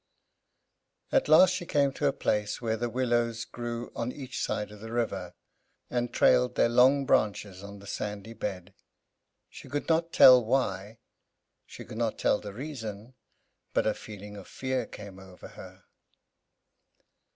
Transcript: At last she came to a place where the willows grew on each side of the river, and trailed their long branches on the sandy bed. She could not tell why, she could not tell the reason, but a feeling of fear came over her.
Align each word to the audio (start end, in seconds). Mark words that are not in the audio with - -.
At 1.11 1.27
last 1.27 1.53
she 1.53 1.67
came 1.67 1.93
to 1.93 2.07
a 2.07 2.11
place 2.11 2.59
where 2.59 2.75
the 2.75 2.89
willows 2.89 3.45
grew 3.45 3.91
on 3.95 4.11
each 4.11 4.43
side 4.43 4.71
of 4.71 4.79
the 4.79 4.91
river, 4.91 5.35
and 5.91 6.11
trailed 6.11 6.55
their 6.55 6.69
long 6.69 7.05
branches 7.05 7.61
on 7.63 7.77
the 7.77 7.85
sandy 7.85 8.33
bed. 8.33 8.73
She 9.47 9.69
could 9.69 9.87
not 9.87 10.11
tell 10.11 10.43
why, 10.43 10.97
she 11.67 11.85
could 11.85 11.99
not 11.99 12.17
tell 12.17 12.39
the 12.39 12.51
reason, 12.51 13.13
but 13.75 13.85
a 13.85 13.93
feeling 13.93 14.35
of 14.37 14.47
fear 14.47 14.87
came 14.87 15.19
over 15.19 15.49
her. 15.49 15.83